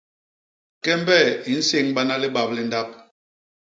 [0.83, 1.19] Kembe
[1.51, 2.89] i nséñbana libap li ndap.